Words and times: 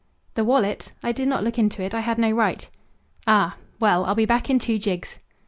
"The 0.33 0.43
wallet? 0.43 0.93
I 1.03 1.11
did 1.11 1.27
not 1.27 1.43
look 1.43 1.59
into 1.59 1.83
it. 1.83 1.93
I 1.93 1.99
had 1.99 2.17
no 2.17 2.31
right." 2.31 2.67
"Ah! 3.27 3.57
Well, 3.79 4.03
I'll 4.05 4.15
be 4.15 4.25
back 4.25 4.49
in 4.49 4.57
two 4.57 4.79
jigs." 4.79 5.19